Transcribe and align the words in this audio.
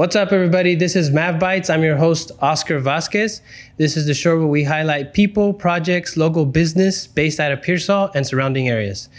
What's 0.00 0.16
up, 0.16 0.32
everybody? 0.32 0.74
This 0.76 0.96
is 0.96 1.10
Mav 1.10 1.38
Bites. 1.38 1.68
I'm 1.68 1.82
your 1.82 1.98
host, 1.98 2.32
Oscar 2.40 2.78
Vasquez. 2.78 3.42
This 3.76 3.98
is 3.98 4.06
the 4.06 4.14
show 4.14 4.38
where 4.38 4.46
we 4.46 4.64
highlight 4.64 5.12
people, 5.12 5.52
projects, 5.52 6.16
local 6.16 6.46
business 6.46 7.06
based 7.06 7.38
out 7.38 7.52
of 7.52 7.60
Pearsall 7.60 8.10
and 8.14 8.26
surrounding 8.26 8.66
areas. 8.66 9.10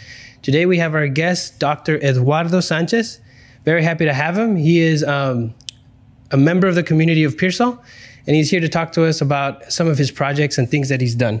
Today, 0.42 0.66
we 0.66 0.78
have 0.78 0.96
our 0.96 1.06
guest, 1.06 1.60
Dr. 1.60 2.02
Eduardo 2.02 2.58
Sanchez. 2.58 3.20
Very 3.64 3.84
happy 3.84 4.06
to 4.06 4.12
have 4.12 4.36
him. 4.36 4.56
He 4.56 4.80
is 4.80 5.04
um, 5.04 5.54
a 6.32 6.36
member 6.36 6.66
of 6.66 6.74
the 6.74 6.82
community 6.82 7.22
of 7.22 7.38
Pearsall, 7.38 7.80
and 8.26 8.34
he's 8.34 8.50
here 8.50 8.58
to 8.58 8.68
talk 8.68 8.90
to 8.94 9.04
us 9.04 9.20
about 9.20 9.72
some 9.72 9.86
of 9.86 9.98
his 9.98 10.10
projects 10.10 10.58
and 10.58 10.68
things 10.68 10.88
that 10.88 11.00
he's 11.00 11.14
done. 11.14 11.40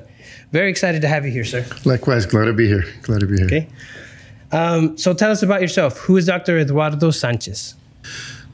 Very 0.52 0.70
excited 0.70 1.02
to 1.02 1.08
have 1.08 1.26
you 1.26 1.32
here, 1.32 1.44
sir. 1.44 1.66
Likewise, 1.84 2.26
glad 2.26 2.44
to 2.44 2.52
be 2.52 2.68
here. 2.68 2.84
Glad 3.02 3.18
to 3.18 3.26
be 3.26 3.38
here. 3.38 3.46
Okay. 3.46 3.68
Um, 4.52 4.96
so 4.96 5.12
tell 5.12 5.32
us 5.32 5.42
about 5.42 5.62
yourself. 5.62 5.98
Who 5.98 6.16
is 6.16 6.26
Dr. 6.26 6.60
Eduardo 6.60 7.10
Sanchez? 7.10 7.74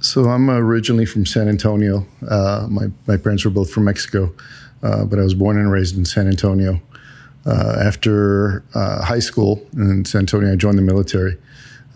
So 0.01 0.27
I'm 0.27 0.49
originally 0.49 1.07
from 1.07 1.27
San 1.27 1.49
Antonio. 1.49 2.07
Uh, 2.29 2.69
my, 2.71 2.87
my 3.09 3.17
parents 3.17 3.45
were 3.45 3.51
both 3.51 3.71
from 3.71 3.85
Mexico, 3.85 4.33
uh, 4.83 5.05
but 5.05 5.19
I 5.19 5.23
was 5.23 5.35
born 5.35 5.59
and 5.59 5.73
raised 5.73 5.97
in 5.97 6.05
San 6.05 6.29
Antonio. 6.29 6.81
Uh, 7.45 7.83
after 7.83 8.63
uh, 8.75 9.03
high 9.05 9.19
school 9.19 9.67
in 9.73 10.05
San 10.05 10.21
Antonio, 10.21 10.53
I 10.53 10.57
joined 10.57 10.79
the 10.79 10.83
military. 10.83 11.37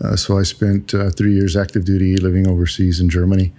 Uh, 0.03 0.17
so 0.17 0.37
I 0.37 0.43
spent 0.43 0.93
uh, 0.93 1.11
three 1.11 1.33
years 1.33 1.55
active 1.55 1.85
duty 1.85 2.17
living 2.17 2.45
overseas 2.45 2.99
in 2.99 3.07
Germany. 3.07 3.53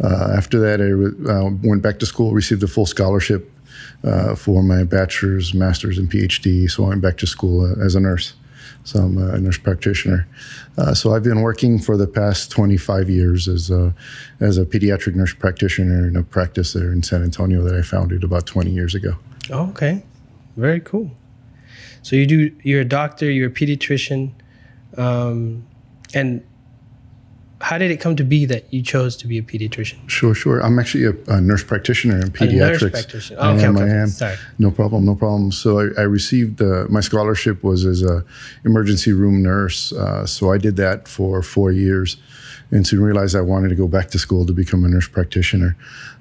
after 0.00 0.60
that, 0.60 0.80
I 0.80 1.66
went 1.66 1.82
back 1.82 1.98
to 1.98 2.06
school, 2.06 2.32
received 2.32 2.62
a 2.62 2.68
full 2.68 2.86
scholarship 2.86 3.50
for 4.36 4.62
my 4.62 4.84
bachelor's, 4.84 5.52
master's, 5.52 5.98
and 5.98 6.08
PhD. 6.08 6.70
So 6.70 6.84
I 6.84 6.90
went 6.90 7.02
back 7.02 7.16
to 7.18 7.26
school 7.26 7.66
as 7.82 7.96
a 7.96 8.00
nurse. 8.00 8.34
So 8.84 9.00
I'm 9.00 9.18
a 9.18 9.38
nurse 9.38 9.58
practitioner. 9.58 10.26
Uh, 10.78 10.94
so 10.94 11.14
I've 11.14 11.22
been 11.22 11.42
working 11.42 11.78
for 11.78 11.96
the 11.96 12.06
past 12.06 12.50
25 12.50 13.10
years 13.10 13.46
as 13.46 13.70
a, 13.70 13.94
as 14.40 14.58
a 14.58 14.64
pediatric 14.64 15.14
nurse 15.14 15.34
practitioner 15.34 16.08
in 16.08 16.16
a 16.16 16.22
practice 16.22 16.72
there 16.72 16.90
in 16.92 17.02
San 17.02 17.22
Antonio 17.22 17.62
that 17.62 17.74
I 17.74 17.82
founded 17.82 18.24
about 18.24 18.46
20 18.46 18.70
years 18.70 18.94
ago. 18.94 19.16
Oh, 19.50 19.68
okay, 19.70 20.02
very 20.56 20.80
cool. 20.80 21.10
So 22.02 22.16
you 22.16 22.26
do 22.26 22.50
you're 22.62 22.80
a 22.80 22.86
doctor, 22.86 23.30
you're 23.30 23.48
a 23.48 23.52
pediatrician, 23.52 24.32
um, 24.96 25.66
and 26.14 26.42
how 27.60 27.76
did 27.76 27.90
it 27.90 27.98
come 27.98 28.16
to 28.16 28.24
be 28.24 28.46
that 28.46 28.72
you 28.72 28.82
chose 28.82 29.16
to 29.18 29.26
be 29.26 29.36
a 29.36 29.42
pediatrician? 29.42 29.98
Sure, 30.08 30.34
sure. 30.34 30.60
I'm 30.60 30.78
actually 30.78 31.04
a, 31.04 31.14
a 31.28 31.40
nurse 31.40 31.62
practitioner 31.62 32.16
in 32.16 32.30
pediatrics. 32.30 32.80
A 32.80 32.84
nurse 32.84 32.90
practitioner. 32.90 33.38
Oh, 33.40 33.52
okay, 33.52 33.64
I 33.64 33.66
am, 33.66 33.76
okay, 33.76 33.84
I 33.84 33.96
am. 33.96 34.08
Sorry. 34.08 34.36
No 34.58 34.70
problem, 34.70 35.04
no 35.04 35.14
problem. 35.14 35.52
So 35.52 35.78
I, 35.78 36.00
I 36.00 36.04
received 36.04 36.62
uh, 36.62 36.86
my 36.88 37.00
scholarship 37.00 37.62
was 37.62 37.84
as 37.84 38.02
a 38.02 38.24
emergency 38.64 39.12
room 39.12 39.42
nurse. 39.42 39.92
Uh, 39.92 40.24
so 40.24 40.52
I 40.52 40.58
did 40.58 40.76
that 40.76 41.06
for 41.06 41.42
four 41.42 41.70
years, 41.70 42.16
and 42.70 42.86
soon 42.86 43.02
realized 43.02 43.36
I 43.36 43.42
wanted 43.42 43.68
to 43.68 43.74
go 43.74 43.88
back 43.88 44.08
to 44.10 44.18
school 44.18 44.46
to 44.46 44.54
become 44.54 44.84
a 44.84 44.88
nurse 44.88 45.08
practitioner. 45.08 45.76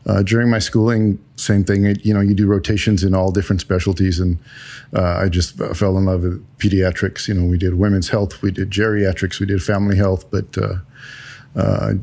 Uh, 0.05 0.23
during 0.23 0.49
my 0.49 0.59
schooling, 0.59 1.19
same 1.35 1.63
thing. 1.63 1.85
It, 1.85 2.05
you 2.05 2.13
know, 2.13 2.21
you 2.21 2.33
do 2.33 2.47
rotations 2.47 3.03
in 3.03 3.13
all 3.13 3.31
different 3.31 3.61
specialties, 3.61 4.19
and 4.19 4.37
uh, 4.93 5.19
I 5.23 5.29
just 5.29 5.57
fell 5.75 5.97
in 5.97 6.05
love 6.05 6.23
with 6.23 6.45
pediatrics. 6.57 7.29
You 7.29 7.35
know, 7.35 7.45
we 7.45 7.57
did 7.57 7.75
women's 7.75 8.09
health, 8.09 8.41
we 8.41 8.51
did 8.51 8.71
geriatrics, 8.71 9.39
we 9.39 9.45
did 9.45 9.63
family 9.63 9.95
health, 9.95 10.29
but 10.31 10.57
uh, 11.55 11.59
uh, 11.59 11.93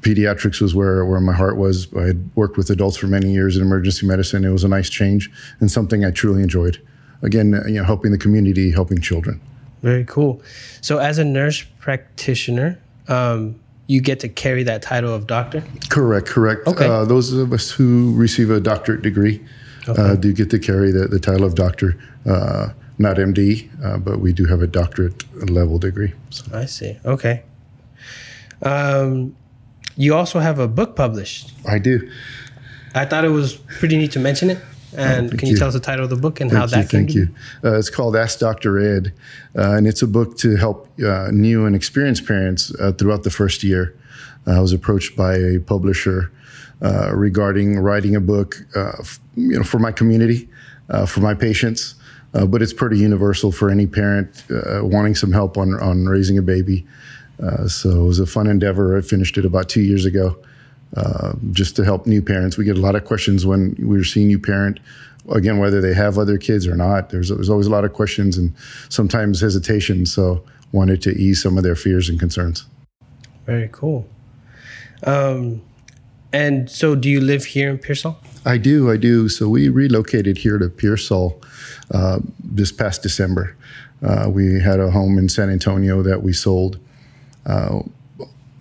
pediatrics 0.00 0.60
was 0.60 0.74
where, 0.74 1.04
where 1.04 1.20
my 1.20 1.32
heart 1.32 1.56
was. 1.56 1.92
I 1.94 2.02
had 2.02 2.30
worked 2.34 2.56
with 2.56 2.70
adults 2.70 2.96
for 2.96 3.06
many 3.06 3.32
years 3.32 3.56
in 3.56 3.62
emergency 3.62 4.06
medicine. 4.06 4.44
It 4.44 4.50
was 4.50 4.64
a 4.64 4.68
nice 4.68 4.90
change 4.90 5.30
and 5.60 5.70
something 5.70 6.04
I 6.04 6.10
truly 6.10 6.42
enjoyed. 6.42 6.80
Again, 7.22 7.62
you 7.66 7.74
know, 7.74 7.84
helping 7.84 8.12
the 8.12 8.18
community, 8.18 8.70
helping 8.70 9.00
children. 9.00 9.40
Very 9.82 10.04
cool. 10.04 10.42
So, 10.80 10.98
as 10.98 11.18
a 11.18 11.24
nurse 11.24 11.62
practitioner, 11.78 12.78
um, 13.08 13.60
you 13.86 14.00
get 14.00 14.20
to 14.20 14.28
carry 14.28 14.62
that 14.62 14.82
title 14.82 15.12
of 15.12 15.26
doctor? 15.26 15.64
Correct, 15.88 16.26
correct. 16.26 16.66
Okay. 16.66 16.86
Uh, 16.86 17.04
those 17.04 17.32
of 17.32 17.52
us 17.52 17.70
who 17.70 18.14
receive 18.14 18.50
a 18.50 18.60
doctorate 18.60 19.02
degree 19.02 19.44
uh, 19.88 19.92
okay. 19.92 20.02
uh, 20.02 20.14
do 20.14 20.32
get 20.32 20.50
to 20.50 20.58
carry 20.58 20.92
the, 20.92 21.08
the 21.08 21.18
title 21.18 21.44
of 21.44 21.54
doctor. 21.54 21.98
Uh, 22.24 22.68
not 22.98 23.16
MD, 23.16 23.68
uh, 23.84 23.98
but 23.98 24.20
we 24.20 24.32
do 24.32 24.44
have 24.44 24.60
a 24.60 24.66
doctorate 24.66 25.24
level 25.50 25.78
degree. 25.78 26.12
So. 26.28 26.44
I 26.56 26.66
see. 26.66 26.98
Okay. 27.04 27.42
Um, 28.62 29.36
you 29.96 30.14
also 30.14 30.38
have 30.38 30.58
a 30.58 30.68
book 30.68 30.96
published. 30.96 31.52
I 31.66 31.78
do. 31.78 32.10
I 32.94 33.04
thought 33.04 33.24
it 33.24 33.30
was 33.30 33.54
pretty 33.54 33.96
neat 33.96 34.12
to 34.12 34.18
mention 34.18 34.50
it. 34.50 34.58
And 34.96 35.32
oh, 35.32 35.36
can 35.36 35.46
you, 35.46 35.52
you, 35.52 35.58
tell 35.58 35.68
us 35.68 35.74
the 35.74 35.80
title 35.80 36.04
of 36.04 36.10
the 36.10 36.16
book 36.16 36.40
and 36.40 36.50
thank 36.50 36.60
how 36.60 36.66
that 36.66 36.82
you, 36.82 36.88
can 36.88 37.06
thank 37.06 37.14
you. 37.14 37.28
Uh, 37.64 37.78
it's 37.78 37.90
called 37.90 38.16
Ask 38.16 38.40
Dr. 38.40 38.78
Ed, 38.78 39.12
uh, 39.56 39.76
and 39.76 39.86
it's 39.86 40.02
a 40.02 40.06
book 40.06 40.36
to 40.38 40.56
help 40.56 40.88
uh, 41.00 41.28
new 41.30 41.64
and 41.64 41.76
experienced 41.76 42.26
parents 42.26 42.74
uh, 42.80 42.92
throughout 42.92 43.22
the 43.22 43.30
first 43.30 43.62
year. 43.62 43.96
I 44.46 44.58
was 44.58 44.72
approached 44.72 45.16
by 45.16 45.36
a 45.36 45.60
publisher 45.60 46.32
uh, 46.82 47.14
regarding 47.14 47.78
writing 47.78 48.16
a 48.16 48.20
book, 48.20 48.56
uh, 48.74 48.92
f- 48.98 49.20
you 49.36 49.58
know, 49.58 49.62
for 49.62 49.78
my 49.78 49.92
community, 49.92 50.48
for 51.06 51.20
my 51.20 51.34
patients. 51.34 51.94
but 52.32 52.62
it's 52.62 52.72
pretty 52.72 52.98
universal 52.98 53.52
for 53.52 53.70
any 53.70 53.86
parent 53.86 54.42
wanting 54.82 55.14
some 55.14 55.32
help 55.32 55.56
on 55.56 55.74
on 55.80 56.06
raising 56.06 56.38
a 56.38 56.42
baby. 56.42 56.86
Uh, 57.42 57.66
so 57.66 57.90
it 57.90 58.06
was 58.06 58.18
a 58.18 58.26
fun 58.26 58.46
endeavor. 58.46 58.96
I 58.96 59.00
finished 59.00 59.38
it 59.38 59.44
about 59.44 59.68
two 59.68 59.80
years 59.80 60.04
ago, 60.04 60.36
uh, 60.96 61.32
just 61.52 61.76
to 61.76 61.84
help 61.84 62.06
new 62.06 62.22
parents. 62.22 62.56
We 62.56 62.64
get 62.64 62.76
a 62.76 62.80
lot 62.80 62.94
of 62.94 63.04
questions 63.04 63.46
when 63.46 63.76
we're 63.78 64.04
seeing 64.04 64.26
new 64.26 64.38
parent, 64.38 64.80
again, 65.30 65.58
whether 65.58 65.80
they 65.80 65.94
have 65.94 66.18
other 66.18 66.38
kids 66.38 66.66
or 66.66 66.76
not. 66.76 67.10
There's, 67.10 67.30
there's 67.30 67.50
always 67.50 67.66
a 67.66 67.70
lot 67.70 67.84
of 67.84 67.92
questions 67.92 68.36
and 68.36 68.54
sometimes 68.88 69.40
hesitation. 69.40 70.06
So 70.06 70.44
wanted 70.72 71.02
to 71.02 71.10
ease 71.12 71.42
some 71.42 71.56
of 71.56 71.64
their 71.64 71.76
fears 71.76 72.08
and 72.08 72.18
concerns. 72.18 72.66
Very 73.46 73.68
cool. 73.72 74.06
Um, 75.04 75.62
and 76.32 76.70
so, 76.70 76.94
do 76.94 77.08
you 77.08 77.20
live 77.20 77.44
here 77.44 77.70
in 77.70 77.78
Pearsall? 77.78 78.18
I 78.44 78.56
do, 78.56 78.90
I 78.90 78.96
do. 78.96 79.28
So 79.28 79.48
we 79.48 79.68
relocated 79.68 80.38
here 80.38 80.58
to 80.58 80.68
Pearsall 80.68 81.42
uh, 81.92 82.20
this 82.38 82.70
past 82.70 83.02
December. 83.02 83.56
Uh, 84.02 84.30
we 84.30 84.60
had 84.60 84.80
a 84.80 84.90
home 84.90 85.18
in 85.18 85.28
San 85.28 85.50
Antonio 85.50 86.02
that 86.02 86.22
we 86.22 86.32
sold 86.32 86.78
uh, 87.50 87.82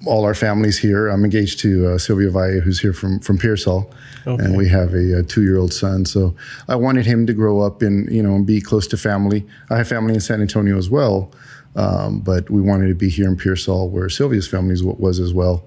all 0.05 0.23
our 0.23 0.33
families 0.33 0.77
here. 0.77 1.07
I'm 1.07 1.23
engaged 1.23 1.59
to 1.59 1.89
uh, 1.89 1.97
Sylvia 1.97 2.29
Valle, 2.31 2.61
who's 2.61 2.79
here 2.79 2.93
from 2.93 3.19
from 3.19 3.37
Pearsall, 3.37 3.91
okay. 4.25 4.43
and 4.43 4.57
we 4.57 4.67
have 4.69 4.93
a, 4.93 5.19
a 5.19 5.23
two 5.23 5.43
year 5.43 5.57
old 5.57 5.73
son. 5.73 6.05
So 6.05 6.35
I 6.67 6.75
wanted 6.75 7.05
him 7.05 7.27
to 7.27 7.33
grow 7.33 7.61
up 7.61 7.81
and 7.81 8.11
you 8.11 8.23
know 8.23 8.35
and 8.35 8.45
be 8.45 8.61
close 8.61 8.87
to 8.87 8.97
family. 8.97 9.45
I 9.69 9.77
have 9.77 9.87
family 9.87 10.13
in 10.13 10.21
San 10.21 10.41
Antonio 10.41 10.77
as 10.77 10.89
well, 10.89 11.31
um, 11.75 12.21
but 12.21 12.49
we 12.49 12.61
wanted 12.61 12.87
to 12.87 12.95
be 12.95 13.09
here 13.09 13.27
in 13.27 13.35
Pearsall, 13.35 13.89
where 13.89 14.09
Sylvia's 14.09 14.47
family 14.47 14.75
was 14.83 15.19
as 15.19 15.33
well. 15.33 15.63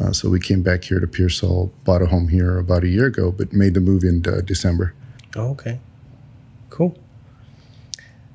Uh, 0.00 0.12
so 0.12 0.30
we 0.30 0.40
came 0.40 0.62
back 0.62 0.84
here 0.84 1.00
to 1.00 1.06
Pearsall, 1.06 1.72
bought 1.84 2.00
a 2.00 2.06
home 2.06 2.28
here 2.28 2.58
about 2.58 2.84
a 2.84 2.88
year 2.88 3.06
ago, 3.06 3.32
but 3.32 3.52
made 3.52 3.74
the 3.74 3.80
move 3.80 4.04
in 4.04 4.24
uh, 4.26 4.40
December. 4.40 4.94
Oh, 5.36 5.50
okay, 5.50 5.78
cool. 6.70 6.96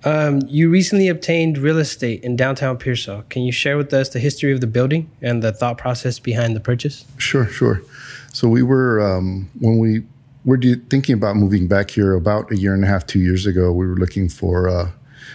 Um, 0.05 0.41
you 0.47 0.69
recently 0.69 1.07
obtained 1.07 1.57
real 1.57 1.79
estate 1.79 2.23
in 2.23 2.35
downtown 2.35 2.77
Pearsall. 2.77 3.23
Can 3.29 3.41
you 3.41 3.51
share 3.51 3.75
with 3.75 3.91
us 3.91 4.09
the 4.09 4.19
history 4.19 4.53
of 4.53 4.61
the 4.61 4.67
building 4.67 5.09
and 5.19 5.41
the 5.41 5.51
thought 5.51 5.79
process 5.79 6.19
behind 6.19 6.55
the 6.55 6.59
purchase? 6.59 7.05
Sure, 7.17 7.47
sure. 7.47 7.81
So 8.31 8.47
we 8.47 8.61
were 8.61 9.01
um, 9.01 9.49
when 9.59 9.79
we 9.79 10.03
were 10.45 10.59
thinking 10.89 11.15
about 11.15 11.35
moving 11.35 11.67
back 11.67 11.89
here 11.89 12.13
about 12.13 12.51
a 12.51 12.55
year 12.55 12.75
and 12.75 12.83
a 12.83 12.87
half, 12.87 13.07
two 13.07 13.19
years 13.19 13.47
ago. 13.47 13.71
We 13.71 13.87
were 13.87 13.95
looking 13.95 14.29
for. 14.29 14.69
Uh, 14.69 14.91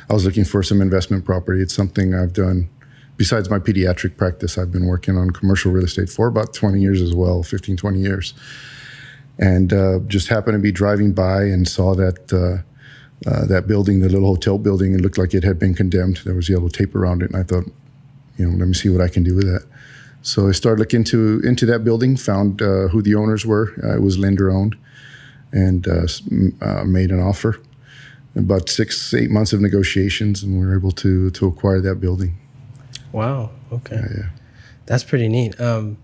I 0.08 0.12
was 0.12 0.24
looking 0.24 0.44
for 0.44 0.62
some 0.62 0.80
investment 0.80 1.24
property. 1.24 1.60
It's 1.60 1.74
something 1.74 2.14
I've 2.14 2.32
done. 2.32 2.68
Besides 3.16 3.50
my 3.50 3.58
pediatric 3.58 4.16
practice, 4.16 4.56
I've 4.56 4.72
been 4.72 4.86
working 4.86 5.16
on 5.16 5.30
commercial 5.30 5.72
real 5.72 5.84
estate 5.84 6.08
for 6.08 6.26
about 6.26 6.54
20 6.54 6.80
years 6.80 7.02
as 7.02 7.14
well, 7.14 7.42
15, 7.42 7.76
20 7.76 7.98
years. 7.98 8.34
And 9.38 9.72
uh, 9.72 9.98
just 10.06 10.28
happened 10.28 10.54
to 10.54 10.58
be 10.58 10.72
driving 10.72 11.12
by 11.12 11.42
and 11.42 11.68
saw 11.68 11.94
that 11.96 12.32
uh, 12.32 12.62
uh, 13.26 13.46
that 13.46 13.66
building, 13.66 14.00
the 14.00 14.08
little 14.08 14.28
hotel 14.28 14.58
building, 14.58 14.94
it 14.94 15.00
looked 15.00 15.18
like 15.18 15.34
it 15.34 15.44
had 15.44 15.58
been 15.58 15.74
condemned. 15.74 16.20
There 16.24 16.34
was 16.34 16.48
yellow 16.48 16.68
tape 16.68 16.94
around 16.94 17.22
it, 17.22 17.30
and 17.30 17.36
I 17.36 17.42
thought, 17.42 17.64
you 18.36 18.46
know, 18.46 18.56
let 18.56 18.66
me 18.66 18.74
see 18.74 18.88
what 18.88 19.00
I 19.00 19.08
can 19.08 19.22
do 19.22 19.34
with 19.34 19.46
that. 19.46 19.66
So 20.22 20.48
I 20.48 20.52
started 20.52 20.80
looking 20.80 21.00
into 21.00 21.40
into 21.40 21.66
that 21.66 21.84
building, 21.84 22.16
found 22.16 22.62
uh, 22.62 22.88
who 22.88 23.02
the 23.02 23.14
owners 23.14 23.46
were. 23.46 23.74
Uh, 23.82 23.96
it 23.96 24.02
was 24.02 24.18
lender 24.18 24.50
owned, 24.50 24.76
and 25.52 25.86
uh, 25.86 26.06
uh, 26.60 26.84
made 26.84 27.10
an 27.10 27.20
offer. 27.20 27.60
About 28.36 28.68
six 28.68 29.12
eight 29.12 29.30
months 29.30 29.52
of 29.52 29.60
negotiations, 29.60 30.42
and 30.42 30.58
we 30.58 30.66
were 30.66 30.76
able 30.76 30.92
to 30.92 31.30
to 31.30 31.46
acquire 31.46 31.80
that 31.80 31.96
building. 31.96 32.38
Wow. 33.12 33.50
Okay. 33.72 33.96
Yeah, 33.96 34.08
yeah. 34.16 34.28
That's 34.86 35.04
pretty 35.04 35.28
neat. 35.28 35.60
Um, 35.60 35.98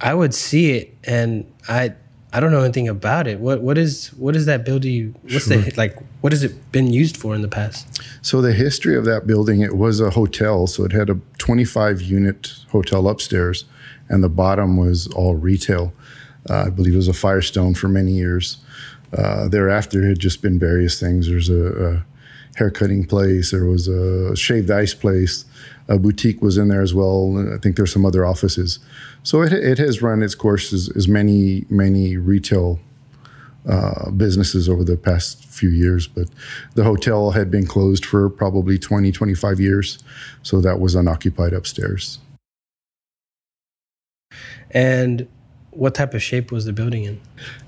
I 0.00 0.14
would 0.14 0.34
see 0.34 0.72
it, 0.72 0.96
and 1.04 1.44
I 1.68 1.94
I 2.32 2.38
don't 2.38 2.52
know 2.52 2.62
anything 2.62 2.88
about 2.88 3.26
it. 3.26 3.40
What 3.40 3.60
what 3.60 3.76
is 3.76 4.08
what 4.14 4.36
is 4.36 4.46
that 4.46 4.64
building? 4.64 5.16
What's 5.22 5.48
sure. 5.48 5.56
the 5.58 5.72
like? 5.76 5.98
What 6.20 6.32
has 6.32 6.44
it 6.44 6.70
been 6.70 6.92
used 6.92 7.16
for 7.16 7.34
in 7.34 7.42
the 7.42 7.48
past? 7.48 8.00
So 8.22 8.40
the 8.40 8.52
history 8.52 8.96
of 8.96 9.04
that 9.06 9.26
building, 9.26 9.62
it 9.62 9.76
was 9.76 10.00
a 10.00 10.10
hotel. 10.10 10.66
So 10.66 10.84
it 10.84 10.92
had 10.92 11.10
a 11.10 11.18
25 11.38 12.00
unit 12.02 12.52
hotel 12.70 13.08
upstairs, 13.08 13.64
and 14.08 14.22
the 14.22 14.28
bottom 14.28 14.76
was 14.76 15.08
all 15.08 15.34
retail. 15.34 15.92
Uh, 16.48 16.64
I 16.66 16.70
believe 16.70 16.94
it 16.94 16.96
was 16.96 17.08
a 17.08 17.12
Firestone 17.12 17.74
for 17.74 17.88
many 17.88 18.12
years. 18.12 18.58
Uh, 19.16 19.48
thereafter, 19.48 20.04
it 20.04 20.08
had 20.08 20.18
just 20.20 20.40
been 20.40 20.58
various 20.58 21.00
things. 21.00 21.28
There's 21.28 21.50
a, 21.50 21.94
a 21.94 22.04
haircutting 22.60 23.06
place. 23.06 23.50
There 23.50 23.64
was 23.64 23.88
a 23.88 24.36
shaved 24.36 24.70
ice 24.70 24.92
place. 24.92 25.46
A 25.88 25.98
boutique 25.98 26.42
was 26.42 26.58
in 26.58 26.68
there 26.68 26.82
as 26.82 26.94
well. 26.94 27.36
And 27.38 27.52
I 27.52 27.56
think 27.56 27.76
there's 27.76 27.92
some 27.92 28.04
other 28.04 28.24
offices. 28.24 28.78
So 29.22 29.42
it, 29.42 29.52
it 29.52 29.78
has 29.78 30.02
run 30.02 30.22
its 30.22 30.34
course 30.34 30.72
as, 30.72 30.88
as 30.94 31.08
many 31.08 31.64
many 31.70 32.18
retail 32.18 32.78
uh, 33.68 34.10
businesses 34.10 34.68
over 34.68 34.84
the 34.84 34.96
past 34.96 35.46
few 35.46 35.70
years. 35.70 36.06
But 36.06 36.28
the 36.74 36.84
hotel 36.84 37.30
had 37.30 37.50
been 37.50 37.66
closed 37.66 38.04
for 38.04 38.28
probably 38.28 38.78
20, 38.78 39.10
25 39.10 39.58
years. 39.58 39.98
So 40.42 40.60
that 40.60 40.80
was 40.80 40.94
unoccupied 40.94 41.54
upstairs. 41.54 42.18
And 44.70 45.26
what 45.70 45.94
type 45.94 46.14
of 46.14 46.22
shape 46.22 46.52
was 46.52 46.66
the 46.66 46.72
building 46.72 47.04
in? 47.04 47.20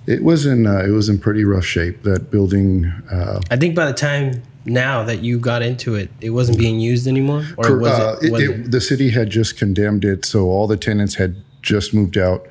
It 0.06 0.22
was 0.22 0.44
in 0.44 0.66
uh, 0.66 0.82
it 0.86 0.90
was 0.90 1.08
in 1.08 1.18
pretty 1.18 1.44
rough 1.44 1.64
shape. 1.64 2.02
That 2.02 2.30
building. 2.30 2.92
Uh, 3.10 3.40
I 3.50 3.56
think 3.56 3.74
by 3.74 3.86
the 3.86 3.94
time 3.94 4.42
now 4.64 5.02
that 5.04 5.22
you 5.22 5.38
got 5.38 5.62
into 5.62 5.94
it, 5.94 6.10
it 6.20 6.30
wasn't 6.30 6.58
being 6.58 6.80
used 6.80 7.06
anymore, 7.06 7.44
or 7.56 7.78
was 7.78 7.92
uh, 7.92 8.18
it, 8.22 8.32
was 8.32 8.42
it, 8.42 8.50
it, 8.50 8.70
the 8.70 8.80
city 8.80 9.10
had 9.10 9.30
just 9.30 9.58
condemned 9.58 10.04
it, 10.04 10.24
so 10.24 10.44
all 10.44 10.66
the 10.66 10.76
tenants 10.76 11.16
had 11.16 11.36
just 11.62 11.94
moved 11.94 12.16
out, 12.16 12.46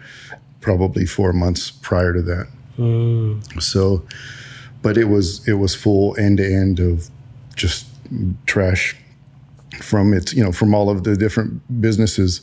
probably 0.60 1.06
four 1.06 1.34
months 1.34 1.72
prior 1.72 2.14
to 2.14 2.22
that. 2.22 2.48
Mm. 2.78 3.62
So, 3.62 4.04
but 4.82 4.98
it 4.98 5.06
was 5.06 5.48
it 5.48 5.54
was 5.54 5.76
full 5.76 6.18
end 6.18 6.38
to 6.38 6.46
end 6.46 6.80
of 6.80 7.10
just 7.56 7.88
trash 8.46 8.96
from 9.80 10.14
its 10.14 10.34
you 10.34 10.44
know 10.44 10.52
from 10.52 10.74
all 10.74 10.90
of 10.90 11.04
the 11.04 11.16
different 11.16 11.62
businesses, 11.82 12.42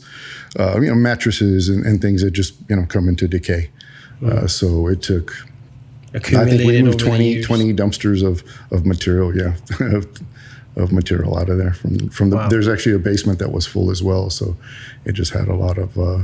uh, 0.57 0.79
you 0.79 0.87
know 0.87 0.95
mattresses 0.95 1.69
and, 1.69 1.85
and, 1.85 2.01
things 2.01 2.21
that 2.23 2.31
just 2.31 2.55
you 2.69 2.75
know 2.75 2.85
come 2.85 3.07
into 3.07 3.27
decay. 3.27 3.69
Mm. 4.21 4.29
Uh, 4.29 4.47
so 4.47 4.87
it 4.87 5.01
took. 5.01 5.33
I 6.13 6.19
think 6.19 6.65
we 6.65 6.81
moved 6.81 6.99
20, 6.99 7.43
20 7.43 7.73
dumpsters 7.73 8.25
of 8.25 8.43
of 8.71 8.85
material. 8.85 9.35
Yeah. 9.35 9.55
of 10.75 10.93
material 10.93 11.37
out 11.37 11.49
of 11.49 11.57
there 11.57 11.73
from 11.73 12.09
from 12.09 12.29
the 12.29 12.37
wow. 12.37 12.47
there's 12.47 12.67
actually 12.67 12.95
a 12.95 12.99
basement 12.99 13.39
that 13.39 13.51
was 13.51 13.65
full 13.65 13.91
as 13.91 14.01
well 14.01 14.29
so 14.29 14.55
it 15.03 15.11
just 15.11 15.33
had 15.33 15.49
a 15.49 15.55
lot 15.55 15.77
of 15.77 15.97
uh, 15.97 16.23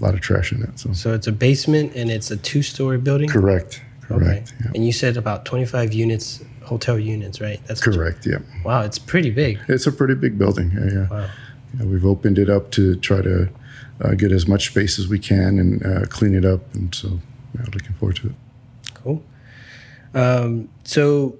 a 0.00 0.04
lot 0.04 0.14
of 0.14 0.20
trash 0.20 0.52
in 0.52 0.62
it. 0.62 0.78
So, 0.78 0.92
so 0.92 1.14
it's 1.14 1.26
a 1.26 1.32
basement 1.32 1.94
and 1.94 2.10
it's 2.10 2.30
a 2.30 2.36
two-story 2.36 2.98
building. 2.98 3.28
Correct. 3.28 3.82
Correct. 4.02 4.52
Okay. 4.52 4.64
Yeah. 4.64 4.72
And 4.74 4.86
you 4.86 4.92
said 4.92 5.16
about 5.16 5.44
25 5.44 5.92
units, 5.92 6.44
hotel 6.62 6.98
units, 6.98 7.40
right? 7.40 7.60
That's 7.66 7.80
correct. 7.80 8.26
Yeah. 8.26 8.38
Wow, 8.64 8.82
it's 8.82 8.98
pretty 8.98 9.30
big. 9.30 9.60
It's 9.68 9.86
a 9.86 9.92
pretty 9.92 10.14
big 10.14 10.38
building. 10.38 10.72
Yeah. 10.72 10.92
yeah. 10.92 11.08
Wow. 11.08 11.30
Yeah, 11.78 11.86
we've 11.86 12.06
opened 12.06 12.38
it 12.38 12.50
up 12.50 12.70
to 12.72 12.96
try 12.96 13.22
to 13.22 13.48
uh, 14.00 14.14
get 14.14 14.30
as 14.30 14.46
much 14.46 14.66
space 14.66 14.98
as 14.98 15.08
we 15.08 15.18
can 15.18 15.58
and 15.58 15.84
uh, 15.84 16.06
clean 16.06 16.34
it 16.34 16.44
up, 16.44 16.74
and 16.74 16.94
so 16.94 17.20
yeah, 17.54 17.64
looking 17.72 17.94
forward 17.94 18.16
to 18.16 18.28
it. 18.28 18.34
Um, 20.14 20.68
so 20.84 21.36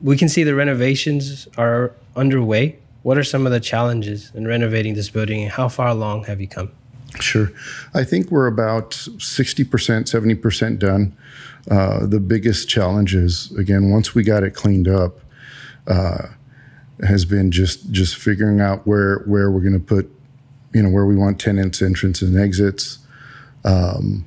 we 0.00 0.16
can 0.16 0.28
see 0.28 0.44
the 0.44 0.54
renovations 0.54 1.48
are 1.56 1.92
underway. 2.16 2.78
What 3.02 3.16
are 3.18 3.24
some 3.24 3.46
of 3.46 3.52
the 3.52 3.60
challenges 3.60 4.32
in 4.34 4.46
renovating 4.46 4.94
this 4.94 5.08
building, 5.08 5.42
and 5.42 5.52
how 5.52 5.68
far 5.68 5.88
along 5.88 6.24
have 6.24 6.40
you 6.40 6.48
come? 6.48 6.70
Sure. 7.20 7.50
I 7.94 8.04
think 8.04 8.30
we're 8.30 8.46
about 8.46 8.90
60%, 8.90 9.64
70% 9.66 10.78
done. 10.78 11.16
Uh, 11.70 12.06
the 12.06 12.20
biggest 12.20 12.68
challenges, 12.68 13.52
again, 13.52 13.90
once 13.90 14.14
we 14.14 14.22
got 14.22 14.42
it 14.42 14.54
cleaned 14.54 14.88
up, 14.88 15.20
uh, 15.86 16.28
has 17.06 17.24
been 17.24 17.50
just 17.50 17.90
just 17.92 18.16
figuring 18.16 18.60
out 18.60 18.86
where 18.86 19.20
where 19.20 19.50
we're 19.50 19.60
going 19.60 19.72
to 19.72 19.78
put, 19.78 20.10
you 20.74 20.82
know, 20.82 20.90
where 20.90 21.06
we 21.06 21.14
want 21.14 21.40
tenants' 21.40 21.80
entrance 21.80 22.22
and 22.22 22.38
exits. 22.38 22.98
Um, 23.64 24.26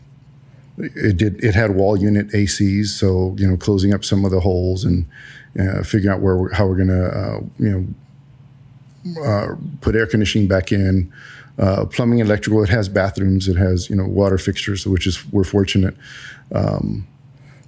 it 0.83 1.17
did. 1.17 1.43
It 1.43 1.55
had 1.55 1.75
wall 1.75 1.97
unit 1.97 2.29
ACs, 2.29 2.87
so 2.87 3.35
you 3.37 3.47
know, 3.47 3.57
closing 3.57 3.93
up 3.93 4.03
some 4.03 4.25
of 4.25 4.31
the 4.31 4.39
holes 4.39 4.83
and 4.83 5.05
uh, 5.59 5.83
figuring 5.83 6.13
out 6.15 6.21
where 6.21 6.37
we're, 6.37 6.53
how 6.53 6.67
we're 6.67 6.75
going 6.75 6.87
to, 6.87 7.05
uh, 7.05 7.39
you 7.59 7.95
know, 9.05 9.23
uh, 9.23 9.55
put 9.81 9.95
air 9.95 10.07
conditioning 10.07 10.47
back 10.47 10.71
in 10.71 11.11
uh, 11.59 11.85
plumbing, 11.85 12.19
electrical. 12.19 12.63
It 12.63 12.69
has 12.69 12.89
bathrooms. 12.89 13.47
It 13.47 13.57
has 13.57 13.89
you 13.89 13.95
know 13.95 14.05
water 14.05 14.37
fixtures, 14.37 14.85
which 14.85 15.07
is 15.07 15.25
we're 15.31 15.43
fortunate. 15.43 15.95
Um, 16.53 17.07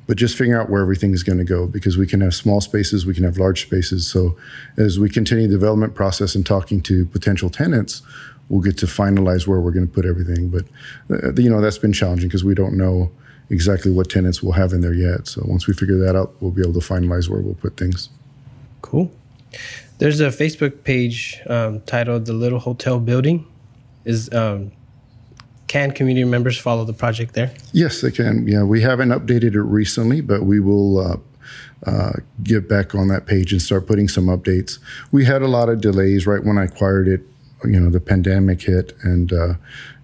but 0.06 0.18
just 0.18 0.38
figuring 0.38 0.60
out 0.60 0.70
where 0.70 0.82
everything 0.82 1.14
is 1.14 1.24
going 1.24 1.38
to 1.38 1.46
go 1.46 1.66
because 1.66 1.98
we 1.98 2.06
can 2.06 2.20
have 2.22 2.36
small 2.36 2.60
spaces, 2.60 3.06
we 3.06 3.14
can 3.14 3.24
have 3.24 3.38
large 3.38 3.62
spaces. 3.62 4.06
So 4.06 4.36
as 4.78 5.00
we 5.00 5.10
continue 5.10 5.48
the 5.48 5.54
development 5.54 5.96
process 5.96 6.36
and 6.36 6.46
talking 6.46 6.82
to 6.82 7.06
potential 7.06 7.50
tenants, 7.50 8.02
we'll 8.50 8.62
get 8.62 8.78
to 8.80 8.86
finalize 8.86 9.48
where 9.48 9.60
we're 9.60 9.72
going 9.72 9.88
to 9.88 9.94
put 9.94 10.06
everything. 10.06 10.50
But 10.50 10.66
uh, 11.10 11.34
you 11.34 11.50
know 11.50 11.62
that's 11.62 11.78
been 11.78 11.94
challenging 11.94 12.28
because 12.28 12.44
we 12.44 12.56
don't 12.56 12.78
know 12.78 13.12
exactly 13.50 13.92
what 13.92 14.10
tenants 14.10 14.42
we'll 14.42 14.54
have 14.54 14.74
in 14.74 14.82
there 14.82 14.94
yet. 14.94 15.28
So 15.28 15.44
once 15.46 15.68
we 15.68 15.74
figure 15.74 15.98
that 16.00 16.16
out, 16.16 16.34
we'll 16.40 16.52
be 16.52 16.62
able 16.62 16.80
to 16.80 16.80
finalize 16.80 17.30
where 17.30 17.42
we'll 17.42 17.56
put 17.56 17.78
things. 17.78 18.10
Cool. 18.82 19.12
There's 20.00 20.20
a 20.20 20.30
Facebook 20.30 20.84
page 20.84 21.42
um, 21.48 21.82
titled 21.82 22.26
"The 22.26 22.34
Little 22.34 22.60
Hotel 22.60 23.00
Building." 23.00 23.46
is 24.06 24.32
um, 24.34 24.72
can 25.68 25.92
community 25.92 26.26
members 26.26 26.58
follow 26.58 26.86
the 26.86 26.94
project 26.94 27.34
there? 27.34 27.52
Yes, 27.72 28.02
they 28.02 28.12
can. 28.12 28.48
Yeah, 28.48 28.64
we 28.64 28.82
haven't 28.82 29.10
updated 29.10 29.56
it 29.56 29.64
recently, 29.64 30.22
but 30.22 30.44
we 30.44 30.60
will 30.60 31.00
uh, 31.00 31.18
uh, 31.86 32.12
get 32.44 32.70
back 32.70 32.94
on 32.94 33.08
that 33.08 33.26
page 33.26 33.52
and 33.52 33.62
start 33.62 33.88
putting 33.88 34.08
some 34.08 34.26
updates. 34.26 34.80
We 35.12 35.26
had 35.26 35.42
a 35.42 35.48
lot 35.48 35.70
of 35.70 35.82
delays 35.82 36.28
right 36.28 36.44
when 36.44 36.58
I 36.58 36.66
acquired 36.66 37.08
it. 37.08 37.22
You 37.66 37.80
know, 37.80 37.90
the 37.90 38.00
pandemic 38.00 38.62
hit, 38.62 38.94
and 39.04 39.32
uh, 39.32 39.54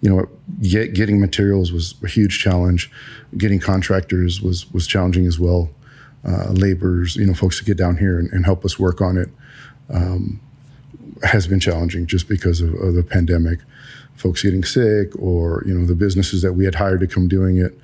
you 0.02 0.10
know, 0.10 0.28
get, 0.62 0.94
getting 0.94 1.20
materials 1.20 1.72
was 1.72 1.96
a 2.04 2.08
huge 2.08 2.40
challenge. 2.40 2.92
Getting 3.38 3.60
contractors 3.60 4.42
was 4.42 4.72
was 4.72 4.88
challenging 4.88 5.26
as 5.26 5.40
well. 5.40 5.70
Uh, 6.26 6.52
laborers, 6.52 7.16
you 7.16 7.26
know, 7.26 7.34
folks 7.34 7.58
to 7.58 7.64
get 7.64 7.78
down 7.78 7.98
here 7.98 8.20
and, 8.20 8.30
and 8.34 8.44
help 8.44 8.66
us 8.66 8.78
work 8.78 9.02
on 9.02 9.18
it. 9.18 9.30
Um, 9.90 10.42
has 11.24 11.48
been 11.48 11.60
challenging 11.60 12.06
just 12.06 12.28
because 12.28 12.62
of, 12.62 12.74
of, 12.76 12.94
the 12.94 13.04
pandemic. 13.04 13.60
Folks 14.16 14.44
getting 14.44 14.64
sick, 14.64 15.18
or 15.18 15.64
you 15.66 15.74
know, 15.74 15.86
the 15.86 15.96
businesses 15.96 16.42
that 16.42 16.54
we 16.54 16.66
had 16.66 16.76
hired 16.76 17.00
to 17.00 17.08
come 17.08 17.28
doing 17.28 17.58
it, 17.58 17.78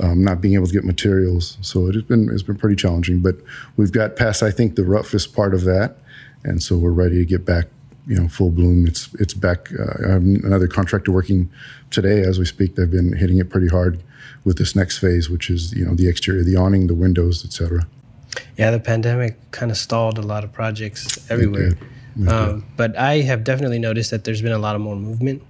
um, 0.00 0.22
not 0.22 0.40
being 0.40 0.54
able 0.54 0.66
to 0.66 0.72
get 0.72 0.84
materials. 0.84 1.58
So 1.60 1.86
it 1.86 1.94
has 1.94 2.04
been 2.04 2.28
it's 2.30 2.42
been 2.42 2.56
pretty 2.56 2.76
challenging. 2.76 3.20
But 3.20 3.36
we've 3.76 3.92
got 3.92 4.16
past, 4.16 4.42
I 4.42 4.50
think, 4.50 4.74
the 4.74 4.84
roughest 4.84 5.34
part 5.34 5.54
of 5.54 5.64
that, 5.64 5.98
and 6.44 6.62
so 6.62 6.76
we're 6.76 6.90
ready 6.90 7.18
to 7.18 7.24
get 7.24 7.44
back. 7.44 7.66
You 8.06 8.20
know, 8.20 8.28
full 8.28 8.50
bloom. 8.50 8.86
It's 8.86 9.12
it's 9.14 9.34
back. 9.34 9.68
Uh, 9.72 10.06
I 10.06 10.12
have 10.12 10.22
another 10.22 10.68
contractor 10.68 11.12
working 11.12 11.50
today 11.90 12.20
as 12.20 12.38
we 12.38 12.44
speak. 12.44 12.76
They've 12.76 12.90
been 12.90 13.16
hitting 13.16 13.38
it 13.38 13.50
pretty 13.50 13.68
hard 13.68 14.02
with 14.44 14.58
this 14.58 14.76
next 14.76 14.98
phase, 14.98 15.28
which 15.28 15.50
is 15.50 15.72
you 15.72 15.84
know 15.84 15.94
the 15.94 16.08
exterior, 16.08 16.44
the 16.44 16.56
awning, 16.56 16.86
the 16.86 16.94
windows, 16.94 17.44
etc. 17.44 17.86
Yeah, 18.56 18.70
the 18.70 18.80
pandemic 18.80 19.50
kind 19.50 19.70
of 19.70 19.76
stalled 19.76 20.18
a 20.18 20.22
lot 20.22 20.44
of 20.44 20.52
projects 20.52 21.30
everywhere. 21.30 21.72
Um, 22.28 22.64
but 22.76 22.96
I 22.96 23.20
have 23.20 23.44
definitely 23.44 23.78
noticed 23.78 24.10
that 24.10 24.24
there's 24.24 24.40
been 24.40 24.52
a 24.52 24.58
lot 24.58 24.74
of 24.74 24.80
more 24.80 24.96
movement, 24.96 25.42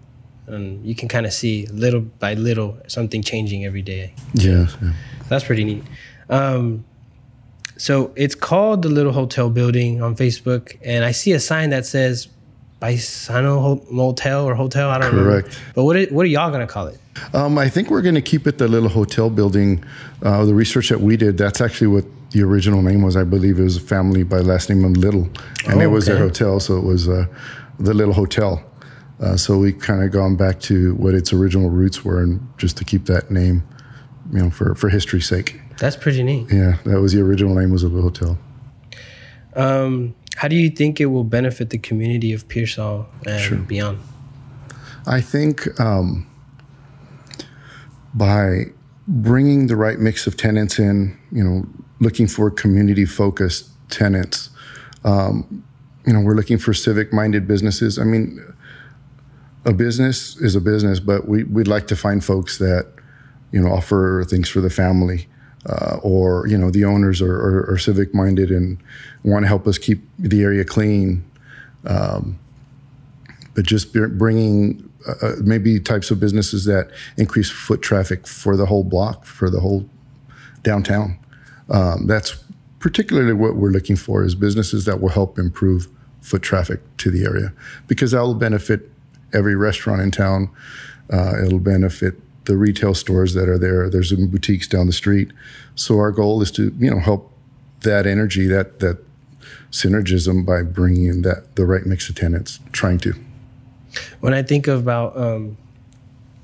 and 0.47 0.85
you 0.85 0.95
can 0.95 1.09
kind 1.09 1.25
of 1.25 1.33
see 1.33 1.67
little 1.67 2.01
by 2.01 2.35
little 2.35 2.79
something 2.89 3.23
changing 3.23 3.65
every 3.65 3.83
day. 3.83 4.15
Yeah, 4.35 4.67
yeah. 4.83 4.93
that's 5.29 5.45
pretty 5.45 5.65
neat. 5.65 5.85
Um, 6.29 6.85
so 7.77 8.13
it's 8.17 8.35
called 8.35 8.83
the 8.83 8.89
Little 8.89 9.13
Hotel 9.13 9.51
Building 9.51 10.03
on 10.03 10.17
Facebook, 10.17 10.77
and 10.83 11.05
I 11.05 11.13
see 11.13 11.33
a 11.33 11.41
sign 11.41 11.71
that 11.71 11.87
says 11.87 12.29
Paisano 12.81 13.91
Motel 13.91 14.45
or 14.45 14.55
Hotel. 14.55 14.91
I 14.91 14.99
don't 14.99 15.15
know. 15.15 15.23
Correct. 15.23 15.49
Remember. 15.49 15.73
But 15.75 15.85
what 15.85 15.97
are, 15.97 16.05
what 16.07 16.23
are 16.23 16.29
y'all 16.29 16.51
gonna 16.51 16.67
call 16.67 16.89
it? 16.89 16.99
Um, 17.33 17.59
I 17.59 17.69
think 17.69 17.91
we're 17.91 18.03
gonna 18.03 18.21
keep 18.21 18.47
it 18.47 18.59
the 18.59 18.69
Little 18.69 18.89
Hotel 18.89 19.31
Building. 19.31 19.85
Uh, 20.23 20.45
the 20.45 20.55
research 20.55 20.91
that 20.91 21.01
we 21.01 21.17
did, 21.17 21.39
that's 21.39 21.61
actually 21.61 21.89
what 21.89 22.05
the 22.31 22.43
original 22.43 22.83
name 22.83 23.03
was. 23.03 23.17
I 23.17 23.25
believe 23.25 23.59
it 23.59 23.63
was 23.65 23.77
a 23.77 23.81
family 23.81 24.23
by 24.23 24.39
last 24.39 24.69
name 24.69 24.85
of 24.85 24.97
Little, 24.97 25.29
and 25.67 25.81
oh, 25.81 25.81
it 25.81 25.87
was 25.87 26.09
okay. 26.09 26.19
their 26.19 26.29
hotel, 26.29 26.61
so 26.61 26.77
it 26.77 26.85
was 26.85 27.09
uh, 27.09 27.27
the 27.79 27.95
Little 27.95 28.15
Hotel. 28.15 28.63
Uh, 29.21 29.37
so 29.37 29.57
we 29.57 29.73
kind 29.73 30.03
of 30.03 30.11
gone 30.11 30.37
back 30.37 30.61
to 30.61 30.95
what 30.97 31.15
its 31.15 31.33
original 31.33 31.71
roots 31.71 32.05
were, 32.05 32.23
and 32.23 32.47
just 32.59 32.77
to 32.77 32.85
keep 32.85 33.07
that 33.07 33.31
name, 33.31 33.67
you 34.33 34.41
know, 34.41 34.51
for 34.51 34.75
for 34.75 34.91
history's 34.91 35.27
sake. 35.27 35.61
That's 35.79 35.97
pretty 35.97 36.23
neat. 36.23 36.53
Yeah, 36.53 36.77
that 36.85 37.01
was 37.01 37.15
the 37.15 37.23
original 37.23 37.55
name 37.55 37.71
was 37.71 37.83
of 37.83 37.93
the 37.93 38.03
hotel. 38.03 38.39
Um, 39.55 40.15
how 40.37 40.49
do 40.49 40.57
you 40.57 40.71
think 40.71 41.01
it 41.01 41.07
will 41.07 41.25
benefit 41.25 41.71
the 41.71 41.79
community 41.79 42.33
of 42.33 42.47
Pearsall 42.49 43.07
and 43.27 43.41
sure. 43.41 43.59
beyond? 43.59 43.99
I 45.07 45.21
think 45.21 45.79
um, 45.81 46.27
by 48.15 48.67
bringing 49.09 49.69
the 49.69 49.77
right 49.77 49.99
mix 49.99 50.27
of 50.27 50.37
tenants 50.37 50.79
in, 50.79 51.17
you 51.31 51.43
know, 51.43 51.67
looking 52.01 52.27
for 52.27 52.51
community 52.51 53.07
focused 53.07 53.71
tenants. 53.89 54.51
Um, 55.05 55.65
you 56.05 56.13
know, 56.13 56.21
we're 56.21 56.35
looking 56.35 56.59
for 56.59 56.75
civic 56.75 57.13
minded 57.13 57.47
businesses. 57.47 57.99
I 57.99 58.05
mean, 58.05 58.41
a 59.65 59.73
business 59.73 60.37
is 60.37 60.55
a 60.55 60.61
business, 60.61 61.01
but 61.01 61.29
we, 61.29 61.45
we'd 61.45 61.69
like 61.69 61.87
to 61.89 61.97
find 61.97 62.25
folks 62.25 62.59
that, 62.59 62.93
you 63.53 63.61
know, 63.61 63.71
offer 63.71 64.25
things 64.29 64.49
for 64.49 64.61
the 64.61 64.71
family. 64.71 65.29
Uh, 65.69 65.99
or 66.03 66.47
you 66.47 66.57
know 66.57 66.71
the 66.71 66.85
owners 66.85 67.21
are, 67.21 67.35
are, 67.35 67.71
are 67.73 67.79
civic 67.79 68.15
minded 68.15 68.51
and 68.51 68.79
want 69.25 69.43
to 69.43 69.49
help 69.49 69.67
us 69.67 69.79
keep 69.79 70.01
the 70.19 70.43
area 70.43 70.65
clean. 70.65 71.25
Um, 71.85 72.39
but 73.55 73.65
just 73.65 73.93
bringing 73.93 74.89
uh, 75.09 75.27
uh, 75.27 75.33
maybe 75.43 75.81
types 75.81 76.11
of 76.11 76.21
businesses 76.21 76.65
that 76.67 76.91
increase 77.17 77.51
foot 77.51 77.81
traffic 77.81 78.27
for 78.27 78.57
the 78.57 78.67
whole 78.67 78.85
block, 78.85 79.25
for 79.25 79.51
the 79.51 79.61
whole 79.61 79.89
downtown. 80.63 81.19
Um, 81.71 82.07
that's 82.07 82.45
particularly 82.81 83.33
what 83.33 83.57
we're 83.57 83.71
looking 83.71 83.97
for 83.97 84.25
is 84.25 84.35
businesses 84.35 84.85
that 84.85 85.01
will 85.01 85.09
help 85.09 85.39
improve 85.39 85.89
foot 86.21 86.43
traffic 86.43 86.81
to 86.99 87.11
the 87.11 87.25
area 87.25 87.53
because 87.87 88.11
that 88.11 88.21
will 88.21 88.35
benefit 88.35 88.91
every 89.33 89.55
restaurant 89.55 90.01
in 90.01 90.11
town. 90.11 90.51
Uh, 91.11 91.45
it'll 91.45 91.61
benefit 91.61 92.15
the 92.47 92.57
retail 92.57 92.95
stores 92.95 93.35
that 93.35 93.49
are 93.49 93.59
there. 93.59 93.91
There's 93.91 94.11
some 94.11 94.29
boutiques 94.29 94.67
down 94.67 94.87
the 94.87 94.93
street. 94.93 95.33
So 95.75 95.99
our 95.99 96.11
goal 96.11 96.43
is 96.43 96.51
to 96.53 96.75
you 96.79 96.91
know 96.91 97.01
help 97.01 97.33
that 97.81 98.07
energy 98.07 98.47
that 98.47 98.81
that 98.81 98.99
synergism 99.71 100.47
by 100.47 100.63
bringing 100.63 101.07
in 101.07 101.23
that 101.23 101.55
the 101.57 101.67
right 101.67 101.85
mix 101.85 102.09
of 102.09 102.15
tenants. 102.15 102.61
Trying 102.73 102.99
to. 103.01 103.15
When 104.21 104.35
I 104.35 104.43
think 104.43 104.67
about 104.67 105.17
um, 105.17 105.57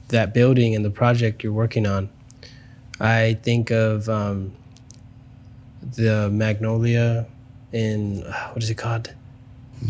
that 0.08 0.32
building 0.32 0.74
and 0.74 0.84
the 0.84 0.90
project 0.90 1.42
you're 1.42 1.52
working 1.52 1.86
on, 1.86 2.08
I 3.00 3.38
think 3.42 3.70
of 3.70 4.08
um, 4.08 4.52
the 5.82 6.30
Magnolia 6.30 7.26
in 7.72 8.20
what 8.52 8.62
is 8.62 8.70
it 8.70 8.76
called 8.76 9.12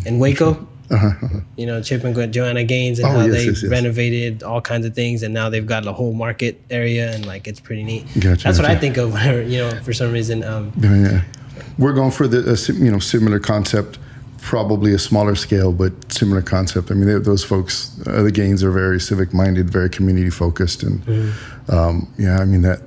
in 0.06 0.18
Waco. 0.18 0.66
Uh-huh, 0.90 1.06
uh-huh. 1.06 1.40
You 1.56 1.66
know, 1.66 1.82
Chip 1.82 2.04
and 2.04 2.32
Joanna 2.32 2.64
Gaines 2.64 2.98
and 2.98 3.08
oh, 3.08 3.12
how 3.12 3.26
yes, 3.26 3.32
they 3.32 3.44
yes, 3.44 3.62
yes. 3.62 3.70
renovated 3.70 4.42
all 4.42 4.60
kinds 4.60 4.84
of 4.84 4.94
things, 4.94 5.22
and 5.22 5.32
now 5.32 5.48
they've 5.48 5.66
got 5.66 5.86
a 5.86 5.92
whole 5.92 6.12
market 6.12 6.60
area, 6.70 7.14
and 7.14 7.24
like 7.26 7.46
it's 7.46 7.60
pretty 7.60 7.82
neat. 7.82 8.06
Gotcha, 8.18 8.44
That's 8.44 8.58
what 8.58 8.68
I 8.68 8.76
think 8.76 8.96
of 8.96 9.12
whenever 9.14 9.42
you 9.42 9.58
know, 9.58 9.70
for 9.82 9.92
some 9.92 10.12
reason. 10.12 10.44
Um, 10.44 10.72
yeah, 10.78 11.22
we're 11.78 11.94
going 11.94 12.10
for 12.10 12.28
the 12.28 12.40
uh, 12.40 12.74
you 12.74 12.90
know 12.90 12.98
similar 12.98 13.38
concept, 13.38 13.98
probably 14.38 14.92
a 14.92 14.98
smaller 14.98 15.34
scale, 15.34 15.72
but 15.72 15.92
similar 16.12 16.42
concept. 16.42 16.90
I 16.90 16.94
mean, 16.94 17.22
those 17.22 17.44
folks, 17.44 17.98
uh, 18.06 18.22
the 18.22 18.32
Gaines 18.32 18.62
are 18.62 18.72
very 18.72 19.00
civic 19.00 19.32
minded, 19.32 19.70
very 19.70 19.88
community 19.88 20.30
focused, 20.30 20.82
and 20.82 21.00
mm-hmm. 21.06 21.74
um, 21.74 22.12
yeah, 22.18 22.38
I 22.38 22.44
mean 22.44 22.62
that 22.62 22.80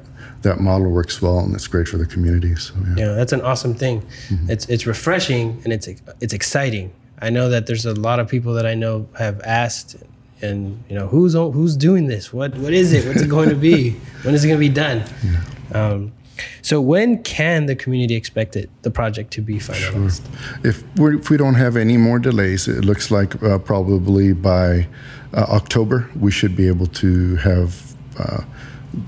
that 0.45 0.59
model 0.59 0.91
works 0.91 1.21
well 1.23 1.39
and 1.39 1.55
it's 1.55 1.67
great 1.67 1.87
for 1.87 1.97
the 1.97 2.05
community. 2.05 2.55
So 2.55 2.75
yeah, 2.75 3.05
yeah 3.07 3.13
that's 3.13 3.33
an 3.33 3.41
awesome 3.41 3.73
thing. 3.73 4.01
Mm-hmm. 4.29 4.51
It's 4.51 4.65
it's 4.69 4.85
refreshing 4.85 5.59
and 5.63 5.73
it's 5.73 5.87
it's 6.21 6.33
exciting. 6.33 6.93
I 7.21 7.29
know 7.29 7.49
that 7.49 7.65
there's 7.67 7.85
a 7.85 7.93
lot 7.93 8.19
of 8.19 8.27
people 8.27 8.53
that 8.53 8.65
I 8.65 8.73
know 8.73 9.07
have 9.17 9.41
asked, 9.41 9.95
and 10.41 10.83
you 10.89 10.95
know 10.95 11.07
who's 11.07 11.33
who's 11.33 11.75
doing 11.77 12.07
this? 12.07 12.33
What 12.33 12.55
what 12.57 12.73
is 12.73 12.93
it? 12.93 13.05
What's 13.07 13.21
it 13.21 13.29
going 13.29 13.49
to 13.49 13.55
be? 13.55 13.91
when 14.23 14.35
is 14.35 14.43
it 14.43 14.47
going 14.47 14.59
to 14.59 14.67
be 14.67 14.73
done? 14.73 15.03
Yeah. 15.23 15.41
Um, 15.83 16.11
so 16.61 16.81
when 16.81 17.23
can 17.23 17.65
the 17.65 17.75
community 17.75 18.15
expect 18.15 18.55
it, 18.55 18.69
the 18.81 18.91
project 18.91 19.31
to 19.33 19.41
be 19.41 19.55
finalized? 19.55 20.25
Sure. 20.25 20.69
If, 20.69 20.83
we 20.97 21.17
if 21.17 21.29
we 21.29 21.37
don't 21.37 21.55
have 21.55 21.77
any 21.77 21.97
more 21.97 22.19
delays, 22.19 22.67
it 22.67 22.83
looks 22.83 23.09
like 23.11 23.41
uh, 23.41 23.59
probably 23.59 24.33
by 24.33 24.87
uh, 25.33 25.45
October 25.49 26.09
we 26.19 26.31
should 26.31 26.55
be 26.55 26.67
able 26.67 26.87
to 26.87 27.35
have 27.37 27.95
uh, 28.19 28.43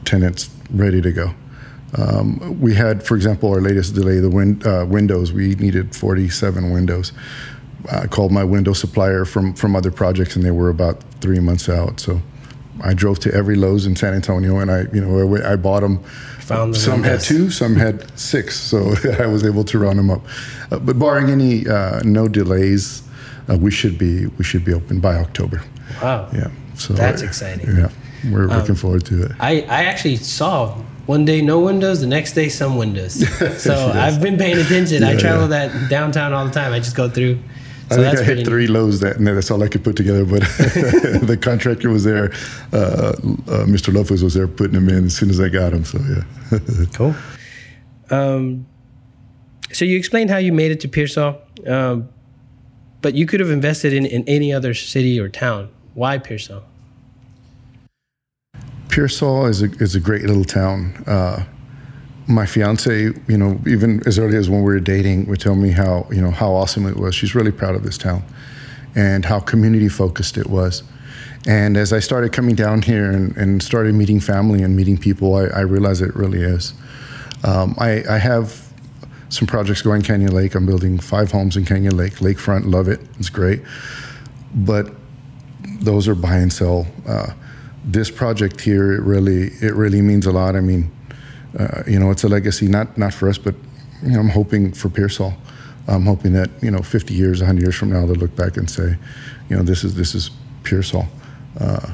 tenants 0.06 0.50
ready 0.72 1.02
to 1.02 1.12
go. 1.12 1.34
Um, 1.98 2.60
we 2.60 2.76
had, 2.76 3.02
for 3.04 3.16
example, 3.16 3.50
our 3.50 3.62
latest 3.62 3.96
delay, 3.96 4.20
the 4.20 4.30
win- 4.30 4.62
uh, 4.66 4.86
windows. 4.86 5.32
We 5.32 5.56
needed 5.56 5.96
47 5.96 6.72
windows. 6.72 7.14
I 7.92 8.08
called 8.08 8.32
my 8.32 8.44
window 8.44 8.74
supplier 8.74 9.26
from 9.26 9.54
from 9.54 9.76
other 9.76 9.92
projects, 9.92 10.36
and 10.36 10.44
they 10.46 10.52
were 10.52 10.70
about 10.70 11.04
three 11.22 11.40
months 11.40 11.70
out. 11.70 12.00
So 12.00 12.22
I 12.84 12.94
drove 12.94 13.20
to 13.20 13.34
every 13.34 13.56
Lowe's 13.56 13.86
in 13.86 13.96
San 13.96 14.14
Antonio, 14.14 14.60
and 14.60 14.72
I, 14.72 14.82
you 14.94 15.02
know, 15.02 15.38
I 15.46 15.56
bought 15.56 15.82
them. 15.82 16.04
Found 16.42 16.76
them 16.76 16.82
some 16.82 17.04
had 17.04 17.20
two, 17.20 17.50
some 17.50 17.76
had 17.76 18.18
six, 18.18 18.58
so 18.58 18.94
I 19.20 19.26
was 19.26 19.44
able 19.44 19.64
to 19.66 19.80
round 19.80 20.00
them 20.00 20.10
up. 20.10 20.22
Uh, 20.72 20.80
but 20.80 20.98
barring 20.98 21.30
any 21.30 21.68
uh, 21.68 22.02
no 22.04 22.28
delays, 22.28 23.04
uh, 23.50 23.58
we 23.58 23.72
should 23.72 23.98
be 23.98 24.28
we 24.28 24.44
should 24.44 24.64
be 24.64 24.74
open 24.74 25.00
by 25.00 25.16
October. 25.16 25.62
Wow. 26.02 26.30
Yeah. 26.34 26.50
So 26.76 26.94
that's 26.94 27.22
exciting. 27.22 27.76
Yeah, 27.76 27.90
we're 28.32 28.44
um, 28.44 28.60
looking 28.60 28.76
forward 28.76 29.06
to 29.06 29.24
it. 29.24 29.32
I 29.40 29.62
I 29.62 29.84
actually 29.86 30.18
saw 30.18 30.76
one 31.06 31.26
day 31.26 31.42
no 31.42 31.60
windows, 31.60 32.02
the 32.02 32.08
next 32.08 32.34
day 32.34 32.50
some 32.50 32.78
windows. 32.78 33.16
So 33.58 33.74
yes. 33.74 33.96
I've 33.96 34.22
been 34.22 34.38
paying 34.38 34.58
attention. 34.58 35.02
Yeah, 35.02 35.10
I 35.10 35.16
travel 35.16 35.50
yeah. 35.50 35.68
that 35.68 35.90
downtown 35.90 36.34
all 36.34 36.46
the 36.46 36.52
time. 36.52 36.74
I 36.74 36.80
just 36.80 36.96
go 36.96 37.10
through 37.10 37.40
so 37.90 38.02
I 38.02 38.16
think 38.16 38.20
I 38.20 38.24
hit 38.24 38.46
three 38.46 38.64
neat. 38.64 38.72
Lowe's 38.72 39.00
that, 39.00 39.18
and 39.18 39.28
that's 39.28 39.50
all 39.50 39.64
I 39.64 39.68
could 39.68 39.84
put 39.84 39.96
together. 39.96 40.26
But 40.26 40.42
the 41.22 41.38
contractor 41.42 41.90
was 41.90 42.04
there. 42.04 42.32
Uh, 42.74 42.78
uh, 42.78 43.14
Mr. 43.66 43.94
Lopez 43.94 44.24
was 44.24 44.34
there 44.34 44.48
putting 44.48 44.74
them 44.74 44.90
in 44.90 45.06
as 45.06 45.16
soon 45.16 45.30
as 45.30 45.40
I 45.40 45.50
got 45.50 45.72
them. 45.72 45.86
So 45.86 46.00
yeah. 46.00 46.86
cool. 46.94 47.16
Um, 48.10 48.66
so 49.72 49.86
you 49.86 49.98
explained 49.98 50.30
how 50.30 50.38
you 50.38 50.52
made 50.52 50.72
it 50.72 50.80
to 50.82 50.88
Pearsall, 50.88 51.42
um, 51.66 52.10
but 53.02 53.14
you 53.14 53.26
could 53.26 53.40
have 53.40 53.52
invested 53.52 53.94
in, 53.94 54.06
in 54.06 54.24
any 54.28 54.52
other 54.52 54.74
city 54.74 55.20
or 55.20 55.30
town. 55.30 55.70
Why 55.94 56.18
Pearsall? 56.18 56.64
Pearsall 58.90 59.46
is 59.46 59.62
a 59.62 59.72
is 59.76 59.96
a 59.96 60.00
great 60.00 60.24
little 60.24 60.44
town. 60.44 61.04
Uh, 61.06 61.46
my 62.28 62.46
fiance, 62.46 63.12
you 63.28 63.38
know, 63.38 63.60
even 63.66 64.06
as 64.06 64.20
early 64.20 64.38
as 64.38 64.50
when 64.50 64.60
we 64.60 64.74
were 64.74 64.80
dating, 64.80 65.28
would 65.28 65.40
tell 65.40 65.56
me 65.56 65.72
how, 65.72 66.06
you 66.12 66.22
know, 66.22 66.32
how 66.32 66.52
awesome 66.52 66.86
it 66.86 66.98
was. 66.98 67.16
She's 67.16 67.34
really 67.34 67.52
proud 67.52 67.76
of 67.76 67.84
this 67.84 67.98
town 67.98 68.24
and 68.96 69.24
how 69.24 69.40
community 69.40 69.88
focused 69.88 70.38
it 70.38 70.48
was. 70.48 70.84
And 71.48 71.78
as 71.78 71.94
I 71.94 72.00
started 72.00 72.34
coming 72.34 72.56
down 72.56 72.82
here 72.82 73.10
and, 73.12 73.36
and 73.38 73.64
started 73.64 73.96
meeting 73.96 74.20
family 74.20 74.64
and 74.64 74.76
meeting 74.76 74.98
people, 74.98 75.36
I, 75.36 75.46
I 75.46 75.62
realized 75.62 76.02
it 76.02 76.16
really 76.16 76.42
is. 76.42 76.74
Um, 77.44 77.76
I, 77.78 78.04
I, 78.10 78.18
have 78.18 78.68
some 79.30 79.48
projects 79.48 79.82
going 79.82 80.02
Canyon 80.02 80.34
Lake. 80.34 80.56
I'm 80.56 80.66
building 80.66 80.98
five 81.00 81.32
homes 81.32 81.56
in 81.56 81.64
Canyon 81.64 81.96
Lake, 81.96 82.16
lakefront, 82.16 82.66
love 82.66 82.88
it. 82.88 83.00
It's 83.20 83.30
great. 83.30 83.62
But 84.56 84.92
those 85.80 86.08
are 86.08 86.16
buy 86.16 86.38
and 86.38 86.52
sell. 86.52 86.88
Uh, 87.08 87.34
this 87.86 88.10
project 88.10 88.60
here, 88.60 88.94
it 88.94 89.02
really, 89.04 89.52
it 89.62 89.76
really 89.76 90.02
means 90.02 90.26
a 90.26 90.32
lot. 90.32 90.56
I 90.56 90.62
mean, 90.62 90.92
uh, 91.58 91.84
you 91.88 92.00
know, 92.00 92.12
it's 92.12 92.24
a 92.24 92.28
legacy 92.28 92.68
not 92.68 92.98
not 92.98 93.14
for 93.14 93.30
us, 93.30 93.38
but 93.38 93.56
you 94.04 94.12
know, 94.12 94.20
I'm 94.20 94.30
hoping 94.30 94.74
for 94.74 94.90
Pearsall. 94.90 95.34
I'm 95.88 96.06
hoping 96.06 96.34
that 96.34 96.50
you 96.62 96.70
know, 96.70 96.80
50 96.80 97.14
years, 97.14 97.40
100 97.40 97.62
years 97.62 97.76
from 97.76 97.92
now, 97.92 98.06
they'll 98.06 98.16
look 98.16 98.36
back 98.36 98.58
and 98.58 98.70
say, 98.70 98.98
you 99.50 99.56
know, 99.56 99.64
this 99.64 99.84
is 99.84 99.96
this 99.96 100.16
is 100.16 100.32
Pearsall. 100.64 101.06
Uh, 101.60 101.94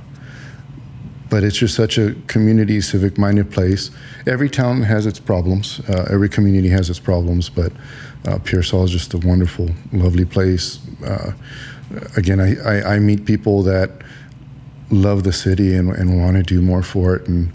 but 1.29 1.43
it's 1.43 1.57
just 1.57 1.73
such 1.73 1.97
a 1.97 2.13
community, 2.27 2.79
civic-minded 2.79 3.49
place. 3.49 3.89
Every 4.27 4.49
town 4.51 4.83
has 4.83 5.07
its 5.07 5.19
problems. 5.19 5.79
Uh, 5.89 6.05
every 6.11 6.29
community 6.29 6.69
has 6.69 6.91
its 6.91 6.99
problems, 6.99 7.49
but 7.49 7.71
uh, 8.27 8.37
Pearsall 8.43 8.83
is 8.83 8.91
just 8.91 9.15
a 9.15 9.17
wonderful, 9.17 9.69
lovely 9.91 10.25
place. 10.25 10.77
Uh, 11.03 11.31
again, 12.15 12.39
I, 12.39 12.55
I, 12.61 12.95
I, 12.95 12.99
meet 12.99 13.25
people 13.25 13.63
that 13.63 13.89
love 14.91 15.23
the 15.23 15.33
city 15.33 15.75
and, 15.75 15.89
and 15.89 16.21
want 16.21 16.37
to 16.37 16.43
do 16.43 16.61
more 16.61 16.83
for 16.83 17.15
it, 17.15 17.27
and 17.27 17.51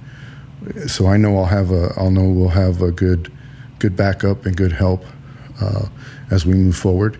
so 0.86 1.06
I 1.06 1.16
know 1.16 1.36
I'll 1.38 1.46
have 1.46 1.70
a 1.70 1.92
I'll 1.96 2.10
know 2.10 2.24
we'll 2.24 2.48
have 2.48 2.82
a 2.82 2.90
good 2.90 3.32
good 3.78 3.96
backup 3.96 4.46
and 4.46 4.56
good 4.56 4.72
help 4.72 5.04
uh, 5.60 5.86
as 6.30 6.44
we 6.44 6.54
move 6.54 6.76
forward. 6.76 7.18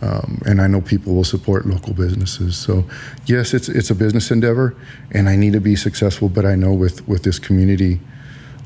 Um, 0.00 0.42
and 0.44 0.60
I 0.60 0.66
know 0.66 0.80
people 0.80 1.14
will 1.14 1.24
support 1.24 1.64
local 1.64 1.94
businesses. 1.94 2.56
So 2.56 2.84
yes, 3.26 3.54
it's 3.54 3.68
it's 3.68 3.90
a 3.90 3.94
business 3.94 4.30
endeavor, 4.30 4.74
and 5.12 5.28
I 5.28 5.36
need 5.36 5.52
to 5.52 5.60
be 5.60 5.76
successful. 5.76 6.28
But 6.28 6.44
I 6.44 6.56
know 6.56 6.72
with 6.72 7.06
with 7.06 7.22
this 7.22 7.38
community, 7.38 8.00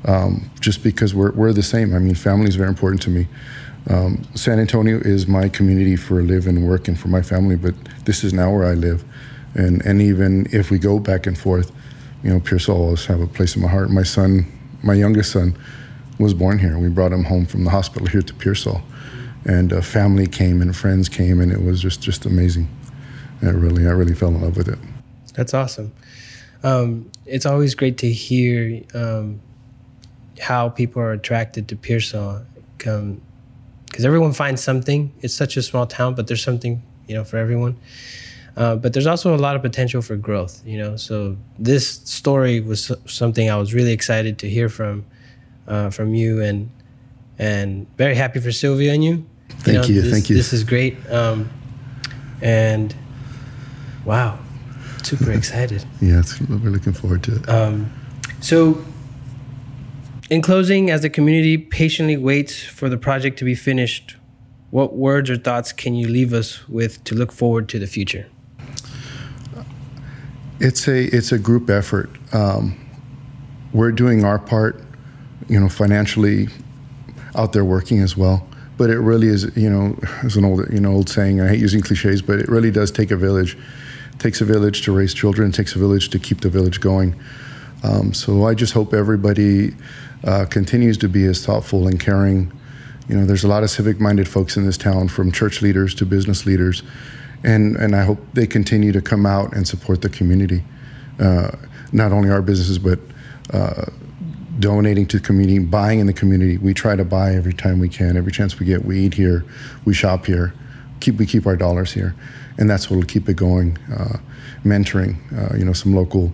um, 0.06 0.50
just 0.60 0.82
because 0.82 1.14
we're 1.14 1.32
we're 1.32 1.52
the 1.52 1.62
same. 1.62 1.94
I 1.94 1.98
mean, 1.98 2.14
family 2.14 2.48
is 2.48 2.56
very 2.56 2.70
important 2.70 3.02
to 3.02 3.10
me. 3.10 3.28
Um, 3.88 4.26
San 4.34 4.58
Antonio 4.58 4.98
is 4.98 5.28
my 5.28 5.48
community 5.48 5.94
for 5.94 6.22
live 6.22 6.46
and 6.46 6.66
work 6.66 6.88
and 6.88 6.98
for 6.98 7.08
my 7.08 7.22
family, 7.22 7.54
but 7.54 7.74
this 8.04 8.24
is 8.24 8.32
now 8.32 8.52
where 8.52 8.64
I 8.64 8.74
live. 8.74 9.04
And 9.54 9.84
and 9.84 10.00
even 10.00 10.46
if 10.52 10.70
we 10.70 10.78
go 10.78 10.98
back 10.98 11.26
and 11.26 11.38
forth, 11.38 11.70
you 12.22 12.30
know, 12.30 12.40
Pearsall 12.40 12.76
always 12.76 13.06
have 13.06 13.20
a 13.20 13.26
place 13.26 13.56
in 13.56 13.62
my 13.62 13.68
heart. 13.68 13.90
My 13.90 14.02
son, 14.02 14.46
my 14.82 14.94
youngest 14.94 15.32
son, 15.32 15.56
was 16.18 16.34
born 16.34 16.58
here. 16.58 16.78
We 16.78 16.88
brought 16.88 17.12
him 17.12 17.24
home 17.24 17.46
from 17.46 17.64
the 17.64 17.70
hospital 17.70 18.08
here 18.08 18.22
to 18.22 18.34
Pearsall, 18.34 18.82
and 19.44 19.72
uh, 19.72 19.80
family 19.80 20.26
came 20.26 20.62
and 20.62 20.74
friends 20.74 21.08
came, 21.08 21.40
and 21.40 21.52
it 21.52 21.62
was 21.62 21.80
just 21.80 22.00
just 22.00 22.26
amazing. 22.26 22.68
I 23.42 23.50
really, 23.50 23.86
I 23.86 23.90
really 23.90 24.14
fell 24.14 24.30
in 24.30 24.40
love 24.40 24.56
with 24.56 24.68
it. 24.68 24.78
That's 25.34 25.52
awesome. 25.52 25.92
Um, 26.62 27.10
it's 27.26 27.44
always 27.44 27.74
great 27.74 27.98
to 27.98 28.10
hear 28.10 28.82
um, 28.94 29.40
how 30.40 30.70
people 30.70 31.02
are 31.02 31.12
attracted 31.12 31.68
to 31.68 31.76
Pearsall, 31.76 32.46
because 32.78 34.04
everyone 34.04 34.32
finds 34.32 34.62
something. 34.62 35.12
It's 35.20 35.34
such 35.34 35.56
a 35.56 35.62
small 35.62 35.86
town, 35.86 36.14
but 36.14 36.26
there's 36.26 36.42
something 36.42 36.82
you 37.06 37.14
know 37.14 37.24
for 37.24 37.36
everyone. 37.36 37.76
Uh, 38.56 38.74
but 38.74 38.94
there's 38.94 39.06
also 39.06 39.34
a 39.34 39.36
lot 39.36 39.54
of 39.54 39.60
potential 39.60 40.00
for 40.00 40.16
growth, 40.16 40.62
you 40.64 40.78
know. 40.78 40.96
So 40.96 41.36
this 41.58 41.88
story 41.88 42.60
was 42.60 42.90
something 43.04 43.50
I 43.50 43.56
was 43.56 43.74
really 43.74 43.92
excited 43.92 44.38
to 44.38 44.48
hear 44.48 44.70
from 44.70 45.04
uh, 45.68 45.90
from 45.90 46.14
you, 46.14 46.40
and 46.40 46.70
and 47.38 47.86
very 47.98 48.14
happy 48.14 48.40
for 48.40 48.50
Sylvia 48.50 48.94
and 48.94 49.04
you. 49.04 49.26
Thank 49.48 49.66
you, 49.66 49.72
know, 49.74 49.84
you 49.84 50.02
this, 50.02 50.12
thank 50.12 50.30
you. 50.30 50.36
This 50.36 50.54
is 50.54 50.64
great, 50.64 50.96
um, 51.10 51.50
and 52.40 52.94
wow, 54.06 54.38
super 55.02 55.32
excited. 55.40 55.84
yeah, 56.00 56.22
we're 56.48 56.70
looking 56.70 56.94
forward 56.94 57.22
to 57.24 57.36
it. 57.36 57.48
Um, 57.50 57.92
so, 58.40 58.82
in 60.30 60.40
closing, 60.40 60.90
as 60.90 61.02
the 61.02 61.10
community 61.10 61.58
patiently 61.58 62.16
waits 62.16 62.62
for 62.64 62.88
the 62.88 62.96
project 62.96 63.38
to 63.40 63.44
be 63.44 63.54
finished, 63.54 64.16
what 64.70 64.94
words 64.94 65.28
or 65.28 65.36
thoughts 65.36 65.72
can 65.72 65.94
you 65.94 66.08
leave 66.08 66.32
us 66.32 66.66
with 66.70 67.04
to 67.04 67.14
look 67.14 67.32
forward 67.32 67.68
to 67.68 67.78
the 67.78 67.86
future? 67.86 68.26
It's 70.58 70.88
a 70.88 71.04
it's 71.14 71.32
a 71.32 71.38
group 71.38 71.68
effort. 71.68 72.10
Um, 72.32 72.78
we're 73.72 73.92
doing 73.92 74.24
our 74.24 74.38
part, 74.38 74.82
you 75.48 75.60
know, 75.60 75.68
financially. 75.68 76.48
out 77.36 77.52
there 77.52 77.64
working 77.64 78.00
as 78.00 78.16
well. 78.16 78.46
But 78.78 78.90
it 78.90 78.98
really 78.98 79.28
is, 79.28 79.50
you 79.56 79.70
know, 79.70 79.98
as 80.24 80.36
an 80.36 80.44
old, 80.44 80.70
you 80.72 80.80
know, 80.80 80.92
old 80.92 81.08
saying. 81.08 81.40
I 81.40 81.48
hate 81.48 81.60
using 81.60 81.80
cliches, 81.80 82.22
but 82.22 82.38
it 82.38 82.48
really 82.48 82.70
does 82.70 82.90
take 82.90 83.10
a 83.10 83.16
village. 83.16 83.56
It 84.12 84.18
takes 84.18 84.40
a 84.40 84.44
village 84.44 84.82
to 84.82 84.92
raise 84.92 85.14
children. 85.14 85.50
It 85.50 85.54
takes 85.54 85.74
a 85.74 85.78
village 85.78 86.10
to 86.10 86.18
keep 86.18 86.40
the 86.40 86.48
village 86.48 86.80
going. 86.80 87.14
Um, 87.82 88.12
so 88.12 88.46
I 88.46 88.54
just 88.54 88.72
hope 88.72 88.94
everybody 88.94 89.74
uh, 90.24 90.46
continues 90.46 90.98
to 90.98 91.08
be 91.08 91.24
as 91.26 91.44
thoughtful 91.44 91.86
and 91.86 92.00
caring. 92.00 92.52
You 93.08 93.16
know, 93.16 93.26
there's 93.26 93.44
a 93.44 93.48
lot 93.48 93.62
of 93.62 93.70
civic-minded 93.70 94.28
folks 94.28 94.56
in 94.56 94.66
this 94.66 94.76
town, 94.76 95.08
from 95.08 95.30
church 95.30 95.62
leaders 95.62 95.94
to 95.96 96.06
business 96.06 96.44
leaders, 96.44 96.82
and 97.46 97.76
and 97.76 97.96
I 97.96 98.04
hope 98.04 98.18
they 98.34 98.46
continue 98.46 98.92
to 98.92 99.00
come 99.00 99.24
out 99.24 99.54
and 99.54 99.66
support 99.66 100.02
the 100.02 100.10
community, 100.10 100.62
uh, 101.18 101.52
not 101.92 102.12
only 102.12 102.28
our 102.30 102.42
businesses 102.42 102.78
but. 102.78 102.98
Uh, 103.52 103.86
donating 104.58 105.06
to 105.06 105.18
the 105.18 105.22
community, 105.22 105.58
buying 105.58 105.98
in 105.98 106.06
the 106.06 106.14
community. 106.14 106.56
We 106.56 106.72
try 106.72 106.96
to 106.96 107.04
buy 107.04 107.34
every 107.34 107.52
time 107.52 107.78
we 107.78 107.90
can. 107.90 108.16
Every 108.16 108.32
chance 108.32 108.58
we 108.58 108.64
get, 108.64 108.86
we 108.86 108.98
eat 109.00 109.12
here, 109.12 109.44
we 109.84 109.92
shop 109.92 110.24
here, 110.24 110.54
keep 111.00 111.16
we 111.16 111.26
keep 111.26 111.46
our 111.46 111.56
dollars 111.56 111.92
here, 111.92 112.14
and 112.56 112.68
that's 112.68 112.90
what'll 112.90 113.04
keep 113.04 113.28
it 113.28 113.36
going. 113.36 113.76
Uh, 113.94 114.18
mentoring, 114.64 115.16
uh, 115.38 115.56
you 115.56 115.64
know, 115.64 115.72
some 115.72 115.94
local 115.94 116.32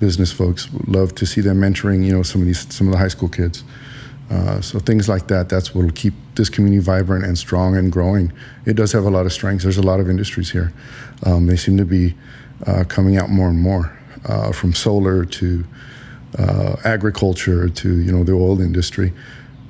business 0.00 0.32
folks 0.32 0.68
love 0.86 1.14
to 1.16 1.26
see 1.26 1.40
them 1.40 1.60
mentoring, 1.60 2.04
you 2.04 2.12
know, 2.12 2.22
some 2.22 2.40
of 2.40 2.46
these 2.46 2.72
some 2.74 2.86
of 2.86 2.92
the 2.92 2.98
high 2.98 3.08
school 3.08 3.28
kids. 3.28 3.64
Uh, 4.30 4.60
so 4.60 4.78
things 4.78 5.08
like 5.08 5.28
that, 5.28 5.48
that's 5.48 5.74
what'll 5.74 5.90
keep 5.90 6.12
this 6.34 6.50
community 6.50 6.82
vibrant 6.82 7.24
and 7.24 7.38
strong 7.38 7.76
and 7.76 7.90
growing. 7.90 8.32
It 8.66 8.74
does 8.74 8.92
have 8.92 9.04
a 9.04 9.10
lot 9.10 9.24
of 9.24 9.32
strengths. 9.32 9.64
There's 9.64 9.78
a 9.78 9.82
lot 9.82 10.00
of 10.00 10.10
industries 10.10 10.50
here. 10.50 10.72
Um, 11.24 11.46
they 11.46 11.56
seem 11.56 11.78
to 11.78 11.86
be 11.86 12.14
uh, 12.66 12.84
coming 12.88 13.16
out 13.16 13.30
more 13.30 13.48
and 13.48 13.58
more, 13.58 13.96
uh, 14.26 14.52
from 14.52 14.74
solar 14.74 15.24
to 15.24 15.64
uh, 16.38 16.76
agriculture 16.84 17.68
to 17.68 18.00
you 18.00 18.12
know 18.12 18.24
the 18.24 18.32
oil 18.32 18.60
industry, 18.60 19.12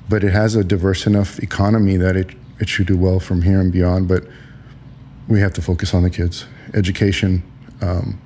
but 0.09 0.25
it 0.25 0.33
has 0.33 0.57
a 0.57 0.65
diverse 0.65 1.07
enough 1.07 1.38
economy 1.38 1.97
that 1.97 2.17
it 2.17 2.35
it 2.59 2.69
should 2.69 2.87
do 2.87 2.97
well 2.97 3.21
from 3.21 3.43
here 3.43 3.61
and 3.61 3.73
beyond. 3.73 4.09
But 4.09 4.25
we 5.29 5.41
have 5.41 5.53
to 5.55 5.62
focus 5.62 5.95
on 5.95 6.03
the 6.03 6.11
kids, 6.11 6.47
education. 6.75 7.43
Um, 7.81 8.21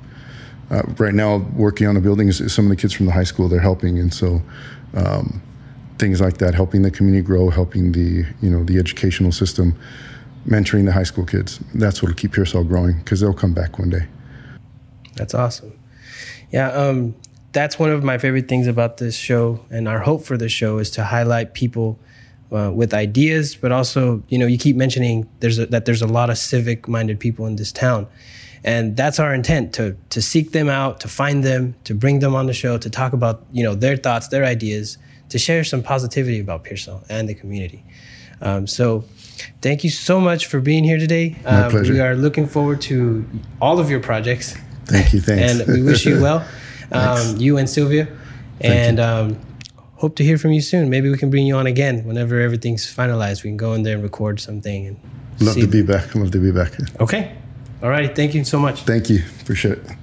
uh, 0.71 0.83
right 0.97 1.13
now, 1.13 1.37
working 1.55 1.87
on 1.87 1.95
the 1.95 2.01
buildings, 2.01 2.53
some 2.53 2.65
of 2.65 2.71
the 2.71 2.77
kids 2.77 2.95
from 2.95 3.05
the 3.05 3.13
high 3.13 3.25
school 3.25 3.49
they're 3.49 3.61
helping, 3.61 3.99
and 3.99 4.15
so 4.15 4.41
um, 4.95 5.43
things 6.03 6.21
like 6.21 6.39
that, 6.39 6.53
helping 6.53 6.83
the 6.83 6.91
community 6.91 7.23
grow, 7.23 7.49
helping 7.49 7.93
the 7.93 8.27
you 8.43 8.51
know 8.51 8.65
the 8.65 8.77
educational 8.79 9.31
system, 9.31 9.79
mentoring 10.49 10.85
the 10.85 10.93
high 10.93 11.05
school 11.05 11.25
kids. 11.25 11.61
That's 11.75 12.03
what'll 12.03 12.17
keep 12.17 12.33
Pearsall 12.33 12.65
growing 12.65 12.99
because 12.99 13.21
they'll 13.21 13.41
come 13.45 13.55
back 13.55 13.79
one 13.79 13.91
day. 13.91 14.05
That's 15.15 15.33
awesome. 15.33 15.73
Yeah, 16.51 16.73
um, 16.73 17.15
that's 17.53 17.79
one 17.79 17.91
of 17.91 18.03
my 18.03 18.19
favorite 18.19 18.49
things 18.49 18.67
about 18.67 18.97
this 18.97 19.15
show, 19.15 19.65
and 19.71 19.87
our 19.87 20.01
hope 20.01 20.25
for 20.25 20.37
this 20.37 20.51
show 20.51 20.79
is 20.79 20.91
to 20.93 21.05
highlight 21.05 21.55
people 21.55 22.01
uh, 22.51 22.73
with 22.75 22.93
ideas, 22.93 23.55
but 23.55 23.71
also, 23.71 24.25
you 24.29 24.39
know, 24.39 24.47
you 24.47 24.59
keep 24.59 24.75
mentioning 24.75 25.29
there's 25.39 25.59
a, 25.61 25.67
that 25.67 25.85
there's 25.85 26.03
a 26.03 26.07
lot 26.07 26.31
of 26.31 26.37
civic-minded 26.37 27.21
people 27.21 27.47
in 27.47 27.55
this 27.57 27.71
town, 27.71 28.09
and 28.65 28.97
that's 28.97 29.19
our 29.19 29.35
intent 29.35 29.73
to 29.75 29.97
to 30.11 30.23
seek 30.23 30.53
them 30.53 30.69
out, 30.69 31.01
to 31.01 31.09
find 31.09 31.45
them, 31.45 31.75
to 31.85 31.95
bring 31.95 32.21
them 32.21 32.35
on 32.35 32.47
the 32.47 32.53
show, 32.53 32.79
to 32.79 32.91
talk 32.91 33.13
about 33.13 33.45
you 33.53 33.63
know 33.63 33.75
their 33.75 33.97
thoughts, 33.97 34.29
their 34.29 34.45
ideas, 34.45 34.99
to 35.29 35.39
share 35.39 35.65
some 35.65 35.83
positivity 35.83 36.41
about 36.41 36.65
Pearsall 36.65 37.03
and 37.09 37.29
the 37.29 37.35
community. 37.35 37.85
Um, 38.41 38.67
so. 38.67 39.05
Thank 39.61 39.83
you 39.83 39.91
so 39.91 40.21
much 40.21 40.47
for 40.47 40.61
being 40.61 40.85
here 40.85 40.99
today. 40.99 41.37
My 41.45 41.63
um, 41.63 41.71
pleasure. 41.71 41.93
We 41.95 42.01
are 42.01 42.15
looking 42.15 42.47
forward 42.47 42.81
to 42.83 43.25
all 43.61 43.81
of 43.81 43.91
your 43.91 43.99
projects. 43.99 44.55
Thank 44.85 45.13
you. 45.13 45.21
Thanks. 45.21 45.61
and 45.61 45.73
we 45.73 45.83
wish 45.83 46.05
you 46.05 46.21
well. 46.21 46.47
um, 46.93 47.37
you 47.39 47.57
and 47.57 47.69
Sylvia. 47.69 48.07
Thank 48.61 48.75
and 48.75 49.01
um, 49.01 49.41
hope 49.97 50.17
to 50.17 50.25
hear 50.25 50.39
from 50.39 50.53
you 50.53 50.61
soon. 50.61 50.91
Maybe 50.91 51.11
we 51.11 51.17
can 51.17 51.31
bring 51.31 51.47
you 51.47 51.57
on 51.57 51.67
again 51.67 52.05
whenever 52.05 52.41
everything's 52.41 52.87
finalized. 52.87 53.43
We 53.43 53.51
can 53.51 53.57
go 53.57 53.75
in 53.75 53.83
there 53.83 53.95
and 53.95 54.03
record 54.03 54.41
something. 54.41 54.87
And 54.87 55.01
love 55.41 55.55
to 55.57 55.67
be 55.67 55.83
back. 55.83 56.15
Love 56.15 56.31
to 56.33 56.39
be 56.39 56.53
back. 56.53 56.73
Okay. 57.01 57.33
All 57.83 57.91
right. 57.91 58.15
Thank 58.15 58.35
you 58.35 58.45
so 58.45 58.59
much. 58.59 58.83
Thank 58.83 59.11
you. 59.11 59.23
Appreciate 59.41 59.79
it. 59.79 60.02